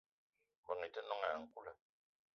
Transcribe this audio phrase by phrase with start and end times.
[0.63, 1.73] Mbeng i te noong ayi nkoula.